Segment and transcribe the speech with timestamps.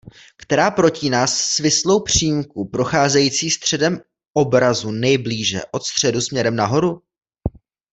[0.37, 3.99] Která protíná svislou přímku procházející středem
[4.33, 7.01] obrazu nejblíže od středu směrem nahoru?